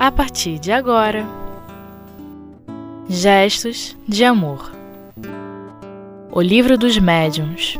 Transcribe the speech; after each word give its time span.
a 0.00 0.10
partir 0.10 0.58
de 0.58 0.72
agora. 0.72 1.26
Gestos 3.06 3.94
de 4.08 4.24
Amor 4.24 4.72
O 6.32 6.40
Livro 6.40 6.78
dos 6.78 6.96
Médiuns 6.96 7.78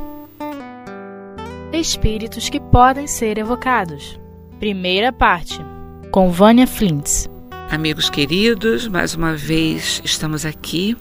Espíritos 1.73 2.51
que 2.51 2.61
podem 2.61 3.07
ser 3.07 3.39
evocados. 3.39 4.21
Primeira 4.59 5.11
parte, 5.15 5.59
com 6.11 6.31
Vânia 6.31 6.67
Flintz. 6.67 7.27
Amigos 7.71 8.11
queridos, 8.11 8.87
mais 8.87 9.15
uma 9.15 9.35
vez 9.35 10.03
estamos 10.05 10.45
aqui 10.45 10.95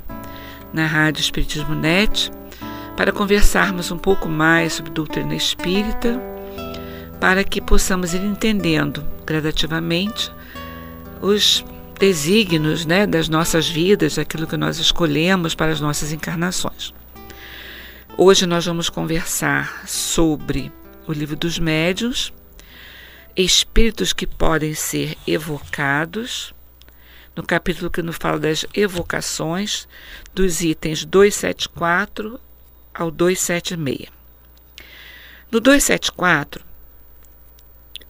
na 0.71 0.85
Rádio 0.85 1.19
Espiritismo 1.19 1.75
Net 1.75 2.31
para 2.95 3.11
conversarmos 3.11 3.91
um 3.91 3.97
pouco 3.97 4.29
mais 4.29 4.71
sobre 4.71 4.91
doutrina 4.91 5.35
espírita, 5.35 6.17
para 7.19 7.43
que 7.43 7.59
possamos 7.59 8.13
ir 8.13 8.23
entendendo 8.23 9.03
gradativamente 9.25 10.31
os 11.21 11.63
desígnios 11.99 12.85
né, 12.85 13.05
das 13.05 13.27
nossas 13.27 13.67
vidas, 13.67 14.17
aquilo 14.17 14.47
que 14.47 14.57
nós 14.57 14.77
escolhemos 14.77 15.53
para 15.53 15.71
as 15.71 15.81
nossas 15.81 16.11
encarnações. 16.11 16.93
Hoje 18.17 18.45
nós 18.45 18.65
vamos 18.65 18.89
conversar 18.89 19.87
sobre 19.87 20.71
o 21.07 21.13
livro 21.13 21.35
dos 21.35 21.59
médiuns, 21.59 22.33
espíritos 23.35 24.13
que 24.13 24.27
podem 24.27 24.73
ser 24.73 25.17
evocados, 25.25 26.53
no 27.35 27.43
capítulo 27.43 27.89
que 27.89 28.01
nos 28.01 28.17
fala 28.17 28.39
das 28.39 28.65
evocações, 28.73 29.87
dos 30.33 30.61
itens 30.61 31.05
274 31.05 32.39
ao 32.93 33.09
276. 33.09 34.09
No 35.49 35.59
274, 35.59 36.63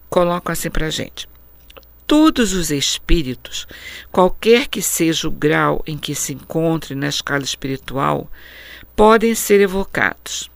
colocam 0.08 0.52
assim 0.52 0.68
para 0.68 0.86
a 0.86 0.90
gente: 0.90 1.29
todos 2.10 2.54
os 2.54 2.72
espíritos, 2.72 3.68
qualquer 4.10 4.66
que 4.66 4.82
seja 4.82 5.28
o 5.28 5.30
grau 5.30 5.80
em 5.86 5.96
que 5.96 6.12
se 6.12 6.32
encontre 6.32 6.96
na 6.96 7.06
escala 7.06 7.44
espiritual, 7.44 8.28
podem 8.96 9.32
ser 9.32 9.60
evocados. 9.60 10.50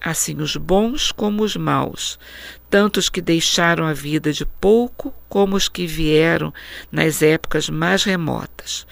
Assim 0.00 0.40
os 0.40 0.54
bons 0.54 1.10
como 1.10 1.42
os 1.42 1.56
maus, 1.56 2.16
tanto 2.70 2.98
os 2.98 3.08
que 3.08 3.20
deixaram 3.20 3.86
a 3.86 3.92
vida 3.92 4.32
de 4.32 4.46
pouco 4.46 5.12
como 5.28 5.56
os 5.56 5.68
que 5.68 5.84
vieram 5.84 6.54
nas 6.92 7.22
épocas 7.22 7.68
mais 7.68 8.04
remotas, 8.04 8.86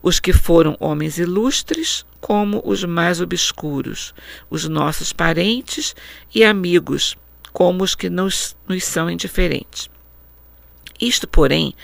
os 0.00 0.20
que 0.20 0.32
foram 0.32 0.76
homens 0.78 1.18
ilustres 1.18 2.06
como 2.20 2.62
os 2.64 2.84
mais 2.84 3.20
obscuros, 3.20 4.14
os 4.48 4.68
nossos 4.68 5.12
parentes 5.12 5.92
e 6.32 6.44
amigos, 6.44 7.16
como 7.52 7.82
os 7.82 7.96
que 7.96 8.08
nos, 8.08 8.56
nos 8.68 8.84
são 8.84 9.10
indiferentes. 9.10 9.92
Isto, 11.06 11.28
porém, 11.28 11.74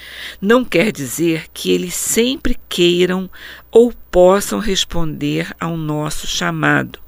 não 0.40 0.64
quer 0.64 0.92
dizer 0.92 1.46
que 1.52 1.70
eles 1.70 1.94
sempre 1.94 2.58
queiram 2.68 3.28
ou 3.70 3.92
possam 4.10 4.58
responder 4.58 5.54
ao 5.60 5.76
nosso 5.76 6.26
chamado, 6.26 6.98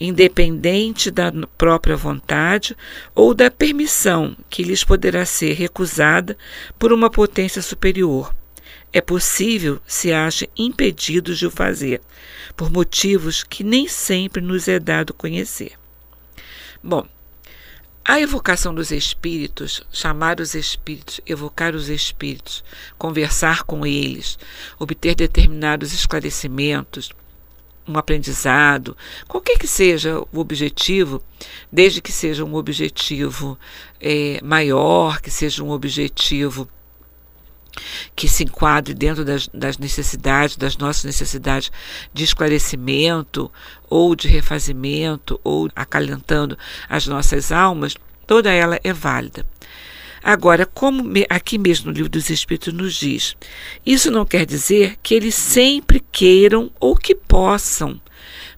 independente 0.00 1.10
da 1.10 1.32
própria 1.58 1.96
vontade 1.96 2.76
ou 3.14 3.34
da 3.34 3.50
permissão 3.50 4.36
que 4.48 4.62
lhes 4.62 4.82
poderá 4.84 5.24
ser 5.26 5.52
recusada 5.54 6.36
por 6.78 6.92
uma 6.92 7.10
potência 7.10 7.60
superior 7.62 8.34
é 8.92 9.00
possível 9.02 9.78
se 9.86 10.10
achem 10.10 10.48
impedidos 10.56 11.38
de 11.38 11.46
o 11.46 11.50
fazer, 11.50 12.00
por 12.56 12.70
motivos 12.70 13.44
que 13.44 13.62
nem 13.62 13.86
sempre 13.86 14.40
nos 14.40 14.68
é 14.68 14.78
dado 14.78 15.12
conhecer. 15.12 15.72
Bom, 16.82 17.06
a 18.08 18.20
evocação 18.20 18.72
dos 18.72 18.92
espíritos, 18.92 19.82
chamar 19.90 20.38
os 20.38 20.54
espíritos, 20.54 21.20
evocar 21.26 21.74
os 21.74 21.88
espíritos, 21.88 22.62
conversar 22.96 23.64
com 23.64 23.84
eles, 23.84 24.38
obter 24.78 25.16
determinados 25.16 25.92
esclarecimentos, 25.92 27.10
um 27.86 27.98
aprendizado, 27.98 28.96
qualquer 29.26 29.58
que 29.58 29.66
seja 29.66 30.20
o 30.32 30.38
objetivo, 30.38 31.20
desde 31.70 32.00
que 32.00 32.12
seja 32.12 32.44
um 32.44 32.54
objetivo 32.54 33.58
é, 34.00 34.40
maior, 34.40 35.20
que 35.20 35.30
seja 35.30 35.64
um 35.64 35.70
objetivo 35.70 36.68
que 38.14 38.28
se 38.28 38.44
enquadre 38.44 38.94
dentro 38.94 39.24
das, 39.24 39.48
das, 39.52 39.78
necessidades, 39.78 40.56
das 40.56 40.76
nossas 40.76 41.04
necessidades 41.04 41.70
de 42.12 42.24
esclarecimento 42.24 43.50
ou 43.88 44.14
de 44.14 44.28
refazimento 44.28 45.40
ou 45.44 45.68
acalentando 45.74 46.58
as 46.88 47.06
nossas 47.06 47.52
almas, 47.52 47.94
toda 48.26 48.50
ela 48.50 48.78
é 48.82 48.92
válida. 48.92 49.46
Agora, 50.22 50.66
como 50.66 51.04
aqui 51.30 51.56
mesmo 51.56 51.86
no 51.86 51.92
Livro 51.92 52.08
dos 52.08 52.30
Espíritos 52.30 52.72
nos 52.72 52.94
diz, 52.94 53.36
isso 53.86 54.10
não 54.10 54.26
quer 54.26 54.44
dizer 54.44 54.96
que 55.00 55.14
eles 55.14 55.36
sempre 55.36 56.04
queiram 56.10 56.68
ou 56.80 56.96
que 56.96 57.14
possam. 57.14 58.00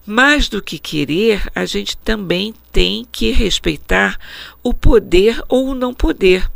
Mais 0.03 0.49
do 0.49 0.63
que 0.63 0.79
querer, 0.79 1.47
a 1.53 1.65
gente 1.65 1.95
também 1.97 2.55
tem 2.71 3.05
que 3.11 3.29
respeitar 3.29 4.17
o 4.63 4.73
poder 4.73 5.43
ou 5.47 5.67
o 5.67 5.75
não 5.75 5.93
poder 5.93 6.49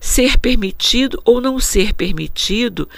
ser 0.00 0.38
permitido 0.38 1.20
ou 1.24 1.40
não 1.40 1.58
ser 1.58 1.94
permitido 1.94 2.88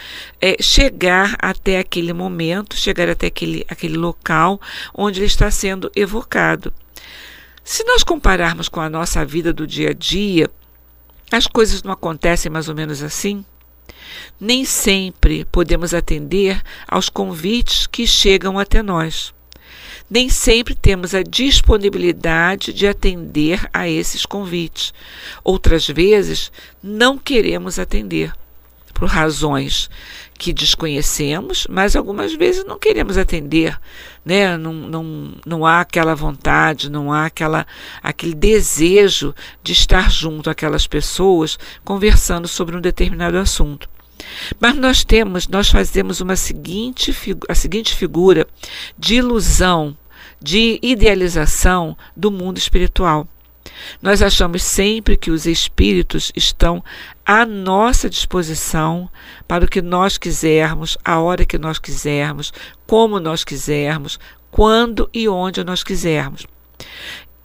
é, 0.41 0.57
chegar 0.63 1.37
até 1.41 1.79
aquele 1.79 2.13
momento, 2.13 2.77
chegar 2.77 3.09
até 3.09 3.27
aquele, 3.27 3.65
aquele 3.69 3.97
local 3.97 4.61
onde 4.95 5.21
ele 5.21 5.27
está 5.27 5.51
sendo 5.51 5.91
evocado. 5.95 6.73
Se 7.65 7.85
nós 7.85 8.03
compararmos 8.03 8.69
com 8.69 8.81
a 8.81 8.89
nossa 8.89 9.25
vida 9.25 9.53
do 9.53 9.67
dia 9.67 9.91
a 9.91 9.95
dia, 9.95 10.51
as 11.31 11.47
coisas 11.47 11.83
não 11.83 11.93
acontecem 11.93 12.51
mais 12.51 12.69
ou 12.69 12.75
menos 12.75 13.03
assim? 13.03 13.45
Nem 14.41 14.65
sempre 14.65 15.45
podemos 15.45 15.93
atender 15.93 16.63
aos 16.87 17.09
convites 17.09 17.87
que 17.87 18.07
chegam 18.07 18.59
até 18.59 18.83
nós 18.83 19.35
nem 20.11 20.29
sempre 20.29 20.75
temos 20.75 21.15
a 21.15 21.23
disponibilidade 21.23 22.73
de 22.73 22.87
atender 22.87 23.69
a 23.73 23.89
esses 23.89 24.25
convites. 24.25 24.93
Outras 25.45 25.87
vezes, 25.87 26.51
não 26.83 27.19
queremos 27.19 27.79
atender, 27.79 28.33
por 28.99 29.09
razões 29.09 29.89
que 30.37 30.53
desconhecemos, 30.53 31.67
mas 31.71 31.95
algumas 31.95 32.35
vezes 32.35 32.65
não 32.65 32.79
queremos 32.79 33.17
atender, 33.17 33.79
né? 34.25 34.57
Não, 34.57 34.73
não, 34.73 35.35
não 35.47 35.67
há 35.67 35.81
aquela 35.81 36.15
vontade, 36.15 36.91
não 36.91 37.13
há 37.13 37.27
aquela, 37.27 37.67
aquele 38.03 38.35
desejo 38.35 39.35
de 39.63 39.73
estar 39.73 40.11
junto 40.11 40.51
àquelas 40.51 40.87
pessoas 40.87 41.59
conversando 41.85 42.49
sobre 42.49 42.77
um 42.77 42.81
determinado 42.81 43.39
assunto. 43.39 43.89
Mas 44.61 44.77
nós 44.77 45.05
temos, 45.05 45.49
nós 45.49 45.69
fazemos 45.69 46.21
uma 46.21 46.37
seguinte, 46.37 47.15
a 47.49 47.55
seguinte 47.55 47.95
figura 47.95 48.47
de 48.99 49.17
ilusão, 49.17 49.97
de 50.41 50.79
idealização 50.83 51.97
do 52.17 52.31
mundo 52.31 52.59
espiritual. 52.59 53.27
Nós 54.01 54.23
achamos 54.23 54.63
sempre 54.63 55.17
que 55.17 55.31
os 55.31 55.47
espíritos 55.47 56.33
estão 56.35 56.83
à 57.25 57.45
nossa 57.45 58.09
disposição 58.09 59.09
para 59.47 59.65
o 59.65 59.69
que 59.69 59.83
nós 59.83 60.17
quisermos, 60.17 60.97
a 61.05 61.21
hora 61.21 61.45
que 61.45 61.59
nós 61.59 61.79
quisermos, 61.79 62.53
como 62.87 63.21
nós 63.21 63.45
quisermos, 63.45 64.19
quando 64.51 65.09
e 65.13 65.29
onde 65.29 65.63
nós 65.63 65.85
quisermos. 65.85 66.47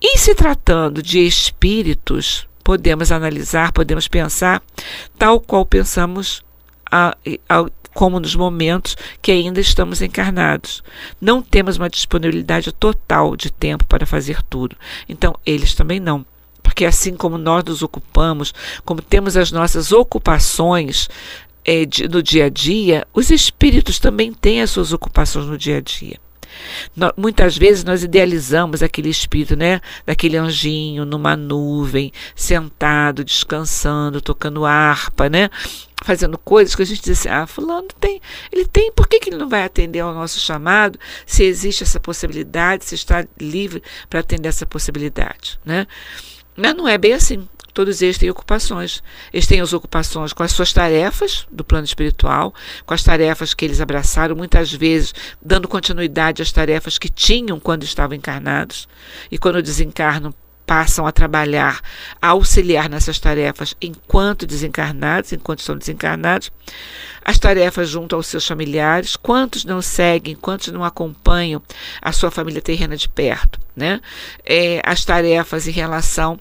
E 0.02 0.18
se 0.18 0.36
tratando 0.36 1.02
de 1.02 1.20
espíritos, 1.20 2.48
podemos 2.64 3.12
analisar, 3.12 3.72
podemos 3.72 4.08
pensar 4.08 4.62
tal 5.18 5.40
qual 5.40 5.66
pensamos 5.66 6.44
a, 6.94 7.18
a, 7.50 7.66
como 7.92 8.20
nos 8.20 8.36
momentos 8.36 8.96
que 9.20 9.32
ainda 9.32 9.60
estamos 9.60 10.02
encarnados. 10.02 10.84
Não 11.20 11.42
temos 11.42 11.78
uma 11.78 11.90
disponibilidade 11.90 12.72
total 12.72 13.36
de 13.36 13.52
tempo 13.52 13.86
para 13.86 14.06
fazer 14.06 14.44
tudo. 14.44 14.76
Então, 15.10 15.36
eles 15.44 15.74
também 15.74 16.00
não. 16.00 16.24
Porque 16.62 16.86
assim 16.86 17.16
como 17.16 17.38
nós 17.38 17.64
nos 17.64 17.82
ocupamos, 17.82 18.54
como 18.86 19.02
temos 19.02 19.36
as 19.36 19.52
nossas 19.52 19.92
ocupações 19.92 21.10
é, 21.66 21.84
de, 21.86 22.08
no 22.08 22.22
dia 22.22 22.46
a 22.46 22.50
dia, 22.50 23.08
os 23.12 23.32
espíritos 23.32 23.98
também 23.98 24.32
têm 24.32 24.62
as 24.62 24.70
suas 24.70 24.94
ocupações 24.94 25.48
no 25.48 25.58
dia 25.58 25.78
a 25.78 25.82
dia 25.82 26.23
muitas 27.18 27.58
vezes 27.58 27.84
nós 27.84 28.04
idealizamos 28.04 28.84
aquele 28.84 29.10
espírito, 29.10 29.56
né? 29.56 29.82
Daquele 30.06 30.38
anjinho 30.38 31.06
numa 31.06 31.36
nuvem, 31.36 32.12
sentado, 32.36 33.24
descansando, 33.24 34.22
tocando 34.22 34.66
harpa, 34.66 35.30
né? 35.30 35.50
Fazendo 36.04 36.38
coisas 36.38 36.76
que 36.76 36.82
a 36.82 36.86
gente 36.86 37.02
diz 37.02 37.20
assim, 37.20 37.30
ah, 37.30 37.48
fulano 37.48 37.88
tem, 38.00 38.22
ele 38.52 38.66
tem, 38.66 38.92
por 38.92 39.08
que, 39.08 39.20
que 39.20 39.30
ele 39.30 39.38
não 39.38 39.48
vai 39.48 39.64
atender 39.64 40.02
ao 40.02 40.14
nosso 40.14 40.40
chamado 40.40 41.00
se 41.26 41.44
existe 41.44 41.84
essa 41.84 42.00
possibilidade, 42.00 42.84
se 42.84 42.96
está 42.96 43.26
livre 43.40 43.82
para 44.10 44.20
atender 44.20 44.50
essa 44.50 44.66
possibilidade, 44.66 45.60
né? 45.64 45.88
Mas 46.56 46.76
não 46.76 46.88
é 46.88 46.98
bem 46.98 47.14
assim. 47.14 47.48
Todos 47.74 48.02
eles 48.02 48.18
têm 48.18 48.30
ocupações. 48.30 49.02
Eles 49.34 49.48
têm 49.48 49.60
as 49.60 49.74
ocupações 49.74 50.32
com 50.32 50.44
as 50.44 50.52
suas 50.52 50.72
tarefas 50.72 51.48
do 51.52 51.64
plano 51.64 51.86
espiritual, 51.86 52.54
com 52.86 52.94
as 52.94 53.04
tarefas 53.04 53.54
que 53.54 53.66
eles 53.66 53.82
abraçaram, 53.82 54.36
muitas 54.36 54.72
vezes 54.72 55.14
dando 55.42 55.68
continuidade 55.68 56.42
às 56.42 56.52
tarefas 56.52 56.98
que 56.98 57.10
tinham 57.10 57.60
quando 57.60 57.84
estavam 57.84 58.16
encarnados. 58.16 58.88
E 59.32 59.38
quando 59.38 59.62
desencarnam, 59.62 60.34
passam 60.66 61.06
a 61.06 61.12
trabalhar, 61.12 61.82
a 62.22 62.30
auxiliar 62.30 62.90
nessas 62.90 63.20
tarefas 63.20 63.76
enquanto 63.82 64.48
desencarnados, 64.48 65.34
enquanto 65.34 65.60
estão 65.60 65.78
desencarnados, 65.78 66.52
as 67.24 67.38
tarefas 67.38 67.90
junto 67.90 68.16
aos 68.16 68.28
seus 68.28 68.46
familiares, 68.48 69.16
quantos 69.16 69.66
não 69.66 69.82
seguem, 69.82 70.36
quantos 70.36 70.70
não 70.70 70.84
acompanham 70.84 71.62
a 72.02 72.12
sua 72.12 72.32
família 72.32 72.62
terrena 72.62 72.96
de 72.96 73.10
perto, 73.10 73.60
né? 73.76 74.02
É, 74.46 74.82
as 74.86 75.04
tarefas 75.06 75.68
em 75.68 75.72
relação 75.72 76.40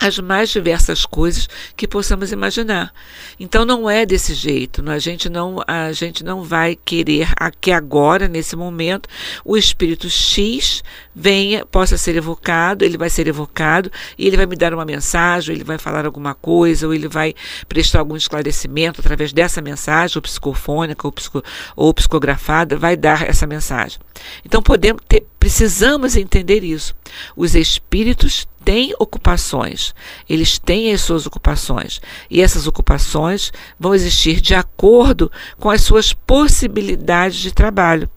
as 0.00 0.18
mais 0.18 0.48
diversas 0.48 1.04
coisas 1.04 1.48
que 1.76 1.86
possamos 1.86 2.32
imaginar. 2.32 2.92
Então 3.38 3.64
não 3.64 3.88
é 3.88 4.06
desse 4.06 4.34
jeito, 4.34 4.88
a 4.90 4.98
gente 4.98 5.28
não 5.28 5.62
a 5.66 5.92
gente 5.92 6.24
não 6.24 6.42
vai 6.42 6.74
querer 6.74 7.28
que 7.60 7.70
agora 7.70 8.26
nesse 8.26 8.56
momento 8.56 9.08
o 9.44 9.56
espírito 9.56 10.08
X 10.08 10.82
venha, 11.14 11.66
possa 11.66 11.98
ser 11.98 12.16
evocado, 12.16 12.84
ele 12.84 12.96
vai 12.96 13.10
ser 13.10 13.28
evocado 13.28 13.90
e 14.16 14.26
ele 14.26 14.36
vai 14.36 14.46
me 14.46 14.56
dar 14.56 14.72
uma 14.72 14.84
mensagem, 14.84 15.50
ou 15.50 15.56
ele 15.56 15.64
vai 15.64 15.76
falar 15.76 16.06
alguma 16.06 16.34
coisa, 16.34 16.86
ou 16.86 16.94
ele 16.94 17.08
vai 17.08 17.34
prestar 17.68 17.98
algum 17.98 18.16
esclarecimento 18.16 19.00
através 19.00 19.32
dessa 19.32 19.60
mensagem, 19.60 20.16
ou 20.16 20.22
psicofônica, 20.22 21.06
ou, 21.06 21.12
psico, 21.12 21.42
ou 21.76 21.92
psicografada, 21.92 22.76
vai 22.76 22.96
dar 22.96 23.28
essa 23.28 23.46
mensagem. 23.46 23.98
Então 24.44 24.62
podemos 24.62 25.02
ter, 25.06 25.26
precisamos 25.38 26.16
entender 26.16 26.64
isso. 26.64 26.94
Os 27.36 27.54
espíritos 27.54 28.46
têm 28.70 28.94
ocupações, 29.00 29.92
eles 30.28 30.56
têm 30.56 30.92
as 30.92 31.00
suas 31.00 31.26
ocupações, 31.26 32.00
e 32.30 32.40
essas 32.40 32.68
ocupações 32.68 33.52
vão 33.76 33.92
existir 33.92 34.40
de 34.40 34.54
acordo 34.54 35.28
com 35.58 35.68
as 35.68 35.80
suas 35.80 36.12
possibilidades 36.12 37.40
de 37.40 37.50
trabalho. 37.50 38.08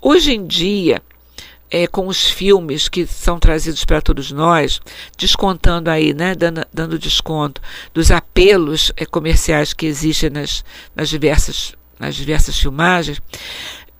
Hoje 0.00 0.32
em 0.32 0.46
dia, 0.46 1.02
é, 1.68 1.88
com 1.88 2.06
os 2.06 2.30
filmes 2.30 2.88
que 2.88 3.04
são 3.04 3.40
trazidos 3.40 3.84
para 3.84 4.00
todos 4.00 4.30
nós, 4.30 4.80
descontando 5.16 5.90
aí, 5.90 6.14
né, 6.14 6.36
dando, 6.36 6.64
dando 6.72 6.96
desconto 6.96 7.60
dos 7.92 8.12
apelos 8.12 8.92
é, 8.96 9.04
comerciais 9.04 9.72
que 9.72 9.86
existem 9.86 10.30
nas, 10.30 10.64
nas, 10.94 11.08
diversas, 11.08 11.74
nas 11.98 12.14
diversas 12.14 12.56
filmagens, 12.56 13.20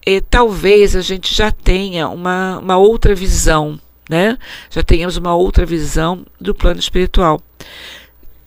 é, 0.06 0.20
talvez 0.20 0.94
a 0.94 1.00
gente 1.00 1.34
já 1.34 1.50
tenha 1.50 2.08
uma, 2.08 2.60
uma 2.60 2.76
outra 2.76 3.12
visão, 3.12 3.76
né? 4.08 4.38
já 4.70 4.82
tenhamos 4.82 5.16
uma 5.16 5.34
outra 5.34 5.66
visão 5.66 6.24
do 6.40 6.54
plano 6.54 6.80
espiritual 6.80 7.40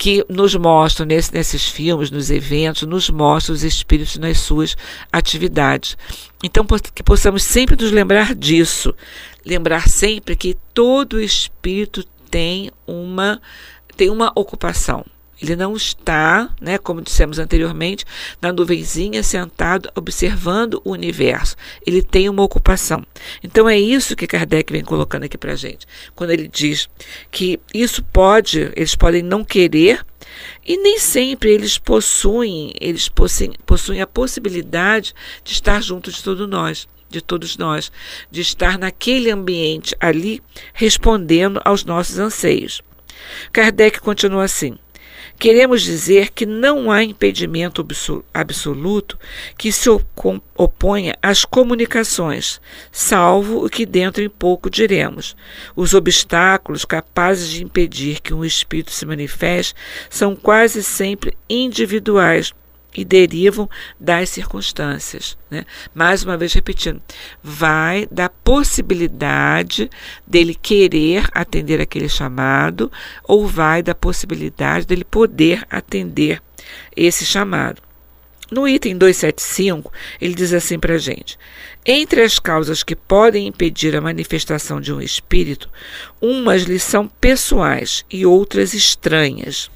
que 0.02 0.26
nos 0.28 0.56
mostram 0.56 1.06
nesse, 1.06 1.32
nesses 1.32 1.68
filmes, 1.68 2.10
nos 2.10 2.32
eventos, 2.32 2.88
nos 2.88 3.08
mostram 3.12 3.54
os 3.54 3.64
espíritos 3.64 4.18
nas 4.18 4.40
suas 4.40 4.76
atividades. 5.14 5.96
Então, 6.44 6.66
que 6.96 7.04
possamos 7.04 7.44
sempre 7.44 7.76
nos 7.80 7.92
lembrar 7.92 8.34
disso, 8.34 8.96
lembrar 9.46 9.88
sempre 9.88 10.36
que 10.36 10.58
todo 10.74 11.22
espírito 11.22 12.04
tem 12.32 12.72
uma 12.88 13.40
tem 13.96 14.10
uma 14.10 14.32
ocupação. 14.36 15.06
Ele 15.42 15.56
não 15.56 15.76
está, 15.76 16.50
né, 16.62 16.78
como 16.78 17.02
dissemos 17.02 17.40
anteriormente, 17.40 18.06
na 18.42 18.54
nuvenzinha 18.54 19.24
sentado 19.24 19.90
observando 19.96 20.82
o 20.84 20.92
universo. 20.92 21.56
Ele 21.86 22.02
tem 22.02 22.30
uma 22.30 22.44
ocupação. 22.44 23.04
Então 23.44 23.68
é 23.68 23.80
isso 23.80 24.16
que 24.16 24.28
Kardec 24.28 24.72
vem 24.72 24.84
colocando 24.84 25.24
aqui 25.24 25.38
para 25.38 25.56
gente, 25.56 25.88
quando 26.16 26.30
ele 26.30 26.48
diz 26.48 26.88
que 27.32 27.60
isso 27.74 28.04
pode, 28.04 28.72
eles 28.76 28.96
podem 28.96 29.22
não 29.22 29.44
querer 29.44 30.06
e 30.66 30.78
nem 30.78 31.00
sempre 31.00 31.52
eles 31.52 31.78
possuem, 31.78 32.74
eles 32.80 33.10
possuem, 33.10 33.54
possuem 33.66 34.02
a 34.02 34.08
possibilidade 34.08 35.14
de 35.44 35.54
estar 35.54 35.82
junto 35.82 36.12
de 36.12 36.24
todos 36.24 36.48
nós, 36.48 36.88
de 37.10 37.22
todos 37.22 37.58
nós, 37.58 37.92
de 38.30 38.42
estar 38.42 38.78
naquele 38.78 39.32
ambiente 39.32 39.96
ali 40.00 40.42
respondendo 40.74 41.60
aos 41.66 41.84
nossos 41.84 42.20
anseios. 42.20 42.82
Kardec 43.52 44.00
continua 44.00 44.44
assim: 44.44 44.78
Queremos 45.42 45.82
dizer 45.82 46.30
que 46.30 46.46
não 46.46 46.92
há 46.92 47.04
impedimento 47.04 47.84
absoluto 48.32 49.18
que 49.58 49.72
se 49.72 49.90
oponha 50.56 51.18
às 51.20 51.44
comunicações, 51.44 52.62
salvo 52.92 53.66
o 53.66 53.68
que 53.68 53.84
dentro 53.84 54.22
em 54.22 54.30
pouco 54.30 54.70
diremos. 54.70 55.36
Os 55.76 55.96
obstáculos 55.96 56.86
capazes 56.86 57.50
de 57.50 57.64
impedir 57.64 58.22
que 58.22 58.36
um 58.36 58.46
espírito 58.46 58.92
se 58.92 59.04
manifeste 59.04 59.74
são 60.12 60.36
quase 60.36 60.84
sempre 60.84 61.36
individuais 61.50 62.54
e 62.96 63.06
derivam 63.06 63.70
das 64.00 64.30
circunstâncias. 64.30 65.38
Né? 65.50 65.66
Mais 65.94 66.24
uma 66.24 66.38
vez 66.38 66.54
repetindo, 66.54 67.02
vai 67.42 68.08
da 68.12 68.30
possibilidade 68.30 69.90
dele 70.26 70.56
querer 70.56 71.28
atender 71.34 71.80
aquele 71.80 72.10
chamado, 72.10 72.92
ou 73.24 73.48
vai 73.48 73.82
da 73.82 73.96
possibilidade 73.96 74.86
dele 74.86 75.04
poder 75.04 75.66
atender 75.70 76.42
esse 76.96 77.26
chamado. 77.26 77.82
No 78.52 78.68
item 78.68 78.98
275, 78.98 79.94
ele 80.20 80.34
diz 80.34 80.52
assim 80.52 80.78
para 80.78 80.96
a 80.96 80.98
gente: 80.98 81.40
entre 81.86 82.22
as 82.22 82.38
causas 82.38 82.84
que 82.84 82.98
podem 82.98 83.48
impedir 83.48 83.96
a 83.96 84.02
manifestação 84.02 84.82
de 84.82 84.92
um 84.92 85.02
espírito, 85.02 85.70
umas 86.22 86.64
lhe 86.64 86.78
são 86.78 87.08
pessoais 87.08 88.04
e 88.12 88.26
outras 88.26 88.74
estranhas. 88.74 89.72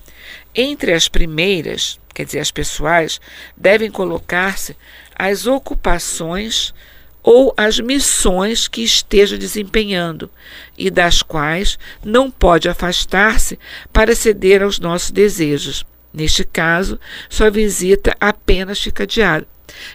Entre 0.54 0.94
as 0.94 1.08
primeiras, 1.08 2.00
quer 2.16 2.26
dizer, 2.26 2.40
as 2.40 2.50
pessoais, 2.50 3.20
devem 3.56 3.92
colocar-se 3.92 4.76
as 5.14 5.46
ocupações 5.46 6.74
ou 7.22 7.54
as 7.58 7.80
missões 7.80 8.68
que 8.68 8.82
esteja 8.82 9.38
desempenhando 9.38 10.30
e 10.78 10.90
das 10.90 11.22
quais 11.22 11.78
não 12.04 12.32
pode 12.32 12.70
afastar-se 12.70 13.60
para 13.92 14.16
ceder 14.16 14.64
aos 14.64 14.80
nossos 14.80 15.12
desejos. 15.12 15.86
Neste 16.14 16.46
caso, 16.46 16.98
sua 17.30 17.50
visita 17.52 18.16
apenas 18.22 18.80
fica 18.80 19.04
adiada. 19.04 19.46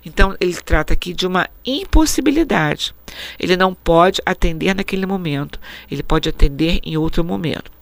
Então, 0.04 0.36
ele 0.40 0.54
trata 0.54 0.92
aqui 0.92 1.14
de 1.14 1.26
uma 1.26 1.48
impossibilidade. 1.64 2.92
Ele 3.38 3.56
não 3.56 3.74
pode 3.74 4.20
atender 4.26 4.74
naquele 4.74 5.06
momento, 5.06 5.58
ele 5.90 6.02
pode 6.02 6.28
atender 6.28 6.80
em 6.82 6.96
outro 6.96 7.24
momento 7.24 7.79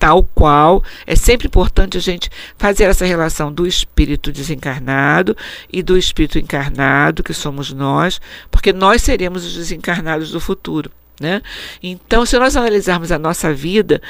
tal 0.00 0.24
qual. 0.34 0.82
É 1.06 1.14
sempre 1.14 1.46
importante 1.46 1.98
a 1.98 2.00
gente 2.00 2.30
fazer 2.56 2.84
essa 2.84 3.04
relação 3.04 3.52
do 3.52 3.66
espírito 3.66 4.32
desencarnado 4.32 5.36
e 5.70 5.82
do 5.82 5.96
espírito 5.96 6.38
encarnado, 6.38 7.22
que 7.22 7.34
somos 7.34 7.72
nós, 7.72 8.20
porque 8.50 8.72
nós 8.72 9.02
seremos 9.02 9.44
os 9.44 9.54
desencarnados 9.54 10.30
do 10.30 10.40
futuro. 10.40 10.90
Né? 11.20 11.42
Então, 11.82 12.24
se 12.24 12.38
nós 12.38 12.56
analisarmos 12.56 13.12
a 13.12 13.18
nossa 13.18 13.52
vida, 13.52 14.00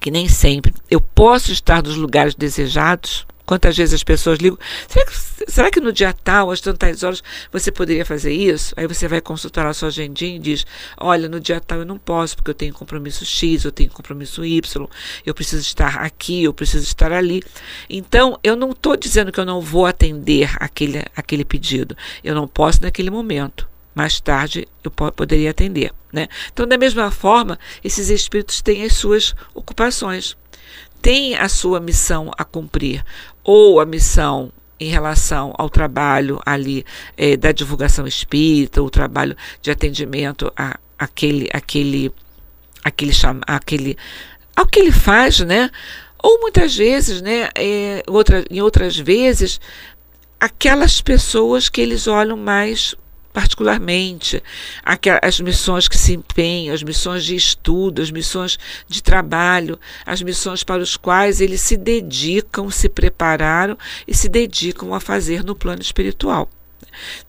que 0.00 0.12
nem 0.12 0.28
sempre 0.28 0.72
eu 0.88 1.00
posso 1.00 1.50
estar 1.50 1.82
nos 1.82 1.96
lugares 1.96 2.36
desejados, 2.36 3.26
Quantas 3.48 3.74
vezes 3.78 3.94
as 3.94 4.04
pessoas 4.04 4.38
ligam, 4.40 4.58
será 4.86 5.06
que, 5.06 5.50
será 5.50 5.70
que 5.70 5.80
no 5.80 5.90
dia 5.90 6.12
tal, 6.12 6.50
às 6.50 6.60
tantas 6.60 7.02
horas, 7.02 7.22
você 7.50 7.72
poderia 7.72 8.04
fazer 8.04 8.30
isso? 8.30 8.74
Aí 8.76 8.86
você 8.86 9.08
vai 9.08 9.22
consultar 9.22 9.64
a 9.64 9.72
sua 9.72 9.88
agendinha 9.88 10.36
e 10.36 10.38
diz, 10.38 10.66
olha, 10.98 11.30
no 11.30 11.40
dia 11.40 11.58
tal 11.58 11.78
eu 11.78 11.86
não 11.86 11.96
posso, 11.96 12.36
porque 12.36 12.50
eu 12.50 12.54
tenho 12.54 12.74
compromisso 12.74 13.24
X, 13.24 13.64
eu 13.64 13.72
tenho 13.72 13.88
compromisso 13.88 14.44
Y, 14.44 14.86
eu 15.24 15.34
preciso 15.34 15.62
estar 15.62 15.96
aqui, 15.96 16.44
eu 16.44 16.52
preciso 16.52 16.84
estar 16.84 17.10
ali. 17.10 17.42
Então, 17.88 18.38
eu 18.44 18.54
não 18.54 18.72
estou 18.72 18.94
dizendo 18.94 19.32
que 19.32 19.40
eu 19.40 19.46
não 19.46 19.62
vou 19.62 19.86
atender 19.86 20.50
aquele, 20.60 21.02
aquele 21.16 21.42
pedido. 21.42 21.96
Eu 22.22 22.34
não 22.34 22.46
posso 22.46 22.82
naquele 22.82 23.08
momento 23.08 23.66
mais 23.94 24.20
tarde 24.20 24.68
eu 24.84 24.90
poderia 24.90 25.50
atender. 25.50 25.90
Né? 26.12 26.28
Então, 26.52 26.66
da 26.66 26.76
mesma 26.76 27.10
forma, 27.10 27.58
esses 27.82 28.10
espíritos 28.10 28.60
têm 28.60 28.84
as 28.84 28.92
suas 28.92 29.34
ocupações 29.54 30.36
tem 31.00 31.36
a 31.36 31.48
sua 31.48 31.80
missão 31.80 32.30
a 32.36 32.44
cumprir, 32.44 33.04
ou 33.48 33.80
a 33.80 33.86
missão 33.86 34.52
em 34.78 34.90
relação 34.90 35.54
ao 35.56 35.70
trabalho 35.70 36.38
ali 36.44 36.84
é, 37.16 37.34
da 37.34 37.50
divulgação 37.50 38.06
espírita, 38.06 38.82
o 38.82 38.90
trabalho 38.90 39.34
de 39.62 39.70
atendimento 39.70 40.52
a 40.54 40.78
aquele, 40.98 41.48
aquele, 41.50 42.12
aquele, 42.84 43.12
chama, 43.14 43.40
aquele, 43.46 43.96
ao 44.54 44.66
que 44.66 44.78
ele 44.78 44.92
faz, 44.92 45.40
né? 45.40 45.70
Ou 46.22 46.40
muitas 46.40 46.76
vezes, 46.76 47.22
né? 47.22 47.48
É, 47.54 48.02
outra, 48.06 48.44
em 48.50 48.60
outras 48.60 48.98
vezes, 48.98 49.58
aquelas 50.38 51.00
pessoas 51.00 51.70
que 51.70 51.80
eles 51.80 52.06
olham 52.06 52.36
mais 52.36 52.94
particularmente 53.32 54.42
as 55.22 55.40
missões 55.40 55.86
que 55.86 55.96
se 55.96 56.14
empenham, 56.14 56.74
as 56.74 56.82
missões 56.82 57.24
de 57.24 57.36
estudo, 57.36 58.02
as 58.02 58.10
missões 58.10 58.58
de 58.86 59.02
trabalho, 59.02 59.78
as 60.04 60.22
missões 60.22 60.64
para 60.64 60.82
os 60.82 60.96
quais 60.96 61.40
eles 61.40 61.60
se 61.60 61.76
dedicam, 61.76 62.70
se 62.70 62.88
prepararam 62.88 63.76
e 64.06 64.14
se 64.14 64.28
dedicam 64.28 64.94
a 64.94 65.00
fazer 65.00 65.44
no 65.44 65.54
plano 65.54 65.82
espiritual. 65.82 66.48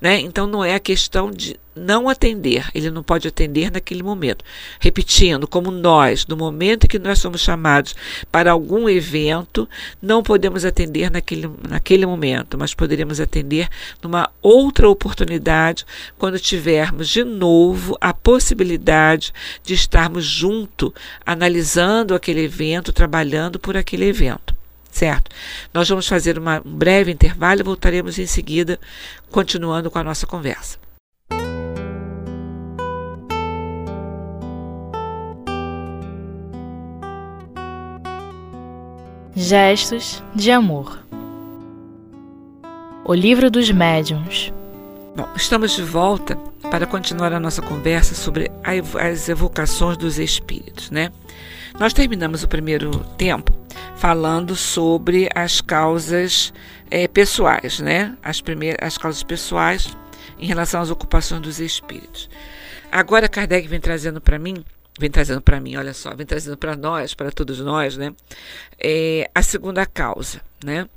Né? 0.02 0.20
Então 0.20 0.48
não 0.48 0.64
é 0.64 0.76
a 0.76 0.80
questão 0.80 1.30
de 1.30 1.60
não 1.80 2.10
atender, 2.10 2.68
ele 2.76 2.92
não 2.92 3.02
pode 3.02 3.28
atender 3.28 3.72
naquele 3.72 4.04
momento. 4.04 4.44
Repetindo, 4.80 5.48
como 5.48 5.72
nós, 5.72 6.28
no 6.28 6.36
momento 6.36 6.84
em 6.86 6.88
que 6.88 7.00
nós 7.00 7.20
somos 7.20 7.42
chamados 7.42 7.96
para 8.32 8.52
algum 8.52 8.90
evento, 8.90 9.68
não 10.02 10.22
podemos 10.22 10.66
atender 10.66 11.10
naquele, 11.10 11.50
naquele 11.68 12.06
momento, 12.06 12.58
mas 12.58 12.74
poderemos 12.74 13.20
atender 13.20 13.68
numa 14.02 14.30
outra 14.42 14.90
oportunidade, 14.90 15.86
quando 16.18 16.40
tivermos 16.40 17.10
de 17.10 17.24
novo 17.24 17.98
a 18.02 18.14
possibilidade 18.14 19.34
de 19.64 19.74
estarmos 19.74 20.26
junto, 20.26 20.94
analisando 21.26 22.14
aquele 22.14 22.44
evento, 22.44 22.94
trabalhando 22.94 23.60
por 23.60 23.78
aquele 23.78 24.06
evento 24.06 24.60
certo? 24.92 25.32
Nós 25.74 25.88
vamos 25.88 26.08
fazer 26.08 26.38
uma, 26.38 26.62
um 26.66 26.76
breve 26.76 27.12
intervalo 27.12 27.62
e 27.62 27.64
voltaremos 27.64 28.18
em 28.18 28.26
seguida, 28.26 28.80
continuando 29.32 29.90
com 29.90 30.00
a 30.00 30.04
nossa 30.04 30.26
conversa. 30.26 30.78
Gestos 39.42 40.22
de 40.36 40.52
amor. 40.52 41.00
O 43.06 43.14
livro 43.14 43.50
dos 43.50 43.72
médiuns. 43.72 44.52
Bom, 45.16 45.30
estamos 45.34 45.78
de 45.78 45.82
volta 45.82 46.36
para 46.70 46.86
continuar 46.86 47.32
a 47.32 47.40
nossa 47.40 47.62
conversa 47.62 48.14
sobre 48.14 48.52
as 48.62 49.30
evocações 49.30 49.96
dos 49.96 50.20
espíritos, 50.20 50.92
né? 50.92 51.10
Nós 51.80 51.94
terminamos 51.94 52.44
o 52.44 52.50
primeiro 52.50 52.92
tempo 53.18 53.54
falando 53.96 54.58
sobre 54.58 55.30
as 55.34 55.62
causas 55.62 56.54
é, 56.92 57.08
pessoais, 57.08 57.80
né? 57.80 58.18
As, 58.22 58.42
primeiras, 58.42 58.86
as 58.86 58.98
causas 58.98 59.24
pessoais 59.24 59.98
em 60.38 60.48
relação 60.48 60.82
às 60.82 60.90
ocupações 60.90 61.42
dos 61.42 61.62
espíritos. 61.62 62.30
Agora 62.92 63.30
Kardec 63.30 63.70
vem 63.70 63.80
trazendo 63.80 64.20
para 64.20 64.38
mim, 64.38 64.66
vem 65.00 65.10
trazendo 65.10 65.42
para 65.42 65.62
mim, 65.62 65.78
olha 65.78 65.94
só, 65.94 66.14
vem 66.14 66.26
trazendo 66.26 66.58
para 66.58 66.76
nós, 66.76 67.14
para 67.14 67.32
todos 67.32 67.60
nós, 67.62 67.96
né? 67.96 68.14
É, 68.78 69.32
a 69.34 69.42
segunda 69.42 69.86
causa, 69.86 70.42
né? 70.62 70.88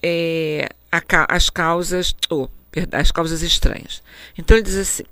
É, 0.00 0.68
a, 0.90 1.02
as 1.28 1.50
causas, 1.50 2.14
oh, 2.30 2.48
as 2.92 3.10
causas 3.10 3.42
estranhas. 3.42 4.02
Então 4.38 4.56
ele 4.56 4.64
diz 4.64 4.76
assim: 4.76 5.02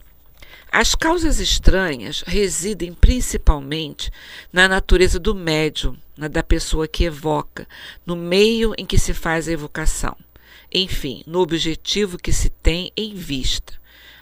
as 0.71 0.95
causas 0.95 1.41
estranhas 1.41 2.23
residem 2.25 2.95
principalmente 2.95 4.09
na 4.53 4.69
natureza 4.69 5.19
do 5.19 5.35
médium, 5.35 5.97
na 6.17 6.29
da 6.29 6.45
pessoa 6.45 6.87
que 6.87 7.05
evoca, 7.05 7.67
no 8.07 8.15
meio 8.15 8.73
em 8.79 8.87
que 8.87 8.99
se 8.99 9.13
faz 9.13 9.49
a 9.49 9.53
evocação, 9.53 10.17
enfim, 10.73 11.25
no 11.27 11.41
objetivo 11.41 12.17
que 12.17 12.33
se 12.33 12.51
tem 12.51 12.93
em 12.97 13.15
vista. 13.15 13.80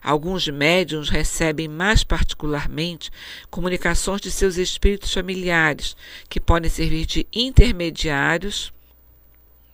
Alguns 0.09 0.49
médiums 0.49 1.11
recebem 1.11 1.69
mais 1.69 2.03
particularmente 2.03 3.11
comunicações 3.51 4.23
de 4.23 4.31
seus 4.31 4.57
espíritos 4.57 5.13
familiares, 5.13 5.95
que 6.31 6.41
podem 6.41 6.71
servir 6.71 7.05
de 7.05 7.27
intermediários, 7.31 8.73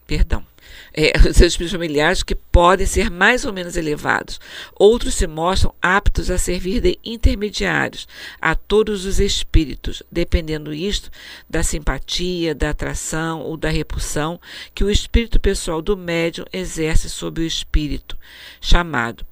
perdão, 0.08 0.44
é, 0.92 1.16
seus 1.32 1.52
espíritos 1.52 1.70
familiares 1.70 2.24
que 2.24 2.34
podem 2.34 2.84
ser 2.84 3.12
mais 3.12 3.44
ou 3.44 3.52
menos 3.52 3.76
elevados. 3.76 4.40
Outros 4.74 5.14
se 5.14 5.28
mostram 5.28 5.72
aptos 5.80 6.32
a 6.32 6.36
servir 6.36 6.80
de 6.80 6.98
intermediários 7.04 8.08
a 8.40 8.56
todos 8.56 9.04
os 9.04 9.20
espíritos, 9.20 10.02
dependendo 10.10 10.74
isto 10.74 11.12
da 11.48 11.62
simpatia, 11.62 12.56
da 12.56 12.70
atração 12.70 13.40
ou 13.40 13.56
da 13.56 13.68
repulsão 13.68 14.40
que 14.74 14.82
o 14.82 14.90
espírito 14.90 15.38
pessoal 15.38 15.80
do 15.80 15.96
médium 15.96 16.44
exerce 16.52 17.08
sobre 17.08 17.44
o 17.44 17.46
espírito 17.46 18.18
chamado, 18.60 19.24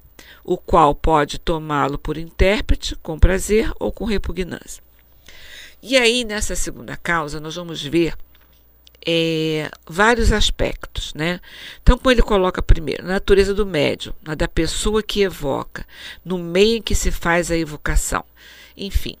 o 0.43 0.57
qual 0.57 0.93
pode 0.93 1.39
tomá-lo 1.39 1.97
por 1.97 2.17
intérprete 2.17 2.95
com 2.97 3.19
prazer 3.19 3.71
ou 3.79 3.91
com 3.91 4.05
repugnância. 4.05 4.83
E 5.81 5.97
aí, 5.97 6.23
nessa 6.23 6.55
segunda 6.55 6.95
causa, 6.95 7.39
nós 7.39 7.55
vamos 7.55 7.83
ver 7.83 8.15
é, 9.05 9.69
vários 9.85 10.31
aspectos, 10.31 11.13
né? 11.13 11.39
Então, 11.81 11.97
como 11.97 12.09
ele 12.09 12.21
coloca 12.21 12.61
primeiro, 12.61 13.03
na 13.03 13.13
natureza 13.13 13.53
do 13.53 13.65
médium, 13.65 14.13
na 14.21 14.33
da 14.33 14.47
pessoa 14.47 15.03
que 15.03 15.21
evoca, 15.21 15.85
no 16.23 16.37
meio 16.37 16.77
em 16.77 16.81
que 16.81 16.95
se 16.95 17.11
faz 17.11 17.51
a 17.51 17.57
evocação. 17.57 18.23
Enfim, 18.77 19.17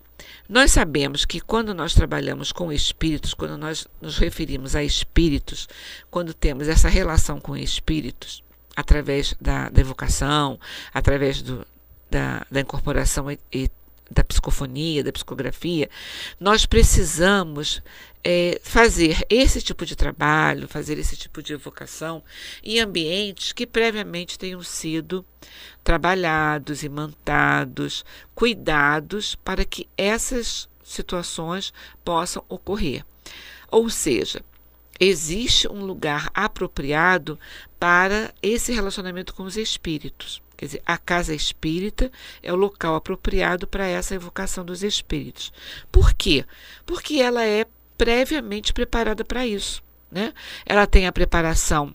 nós 0.47 0.71
sabemos 0.71 1.25
que 1.25 1.39
quando 1.39 1.73
nós 1.73 1.93
trabalhamos 1.93 2.51
com 2.51 2.71
espíritos, 2.71 3.33
quando 3.33 3.57
nós 3.57 3.87
nos 4.01 4.17
referimos 4.17 4.75
a 4.75 4.83
espíritos, 4.83 5.67
quando 6.09 6.33
temos 6.33 6.67
essa 6.67 6.87
relação 6.87 7.39
com 7.39 7.55
espíritos, 7.57 8.43
através 8.75 9.35
da, 9.39 9.69
da 9.69 9.81
evocação, 9.81 10.59
através 10.93 11.41
do, 11.41 11.65
da, 12.09 12.45
da 12.49 12.61
incorporação 12.61 13.31
e, 13.31 13.39
e 13.51 13.69
da 14.11 14.23
psicofonia, 14.23 15.03
da 15.03 15.11
psicografia, 15.11 15.89
nós 16.39 16.65
precisamos 16.65 17.81
é, 18.23 18.59
fazer 18.63 19.25
esse 19.29 19.61
tipo 19.61 19.85
de 19.85 19.95
trabalho, 19.95 20.67
fazer 20.67 20.97
esse 20.97 21.17
tipo 21.17 21.41
de 21.41 21.53
evocação 21.53 22.23
em 22.63 22.79
ambientes 22.79 23.51
que 23.51 23.65
previamente 23.65 24.37
tenham 24.37 24.61
sido 24.61 25.25
trabalhados, 25.83 26.83
imantados, 26.83 28.05
cuidados 28.35 29.35
para 29.35 29.65
que 29.65 29.87
essas 29.97 30.69
situações 30.83 31.73
possam 32.03 32.43
ocorrer. 32.47 33.03
Ou 33.69 33.89
seja, 33.89 34.43
existe 34.99 35.67
um 35.67 35.83
lugar 35.83 36.29
apropriado 36.33 37.39
para 37.83 38.33
esse 38.41 38.71
relacionamento 38.71 39.33
com 39.33 39.43
os 39.43 39.57
espíritos. 39.57 40.41
Quer 40.55 40.67
dizer, 40.67 40.81
a 40.85 40.97
casa 40.97 41.35
espírita 41.35 42.09
é 42.41 42.53
o 42.53 42.55
local 42.55 42.95
apropriado 42.95 43.67
para 43.67 43.85
essa 43.85 44.15
evocação 44.15 44.63
dos 44.63 44.83
espíritos. 44.83 45.51
Por 45.91 46.13
quê? 46.13 46.45
Porque 46.85 47.15
ela 47.15 47.43
é 47.43 47.65
previamente 47.97 48.71
preparada 48.71 49.25
para 49.25 49.45
isso. 49.45 49.83
Né? 50.09 50.33
Ela 50.65 50.87
tem 50.87 51.07
a 51.07 51.11
preparação 51.11 51.93